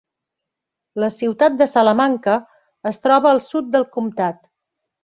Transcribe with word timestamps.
La 1.03 1.09
ciutat 1.17 1.59
de 1.61 1.67
Salamanca 1.75 2.39
es 2.95 3.03
troba 3.07 3.35
al 3.37 3.47
sud 3.51 3.73
del 3.79 3.89
comtat. 3.97 4.47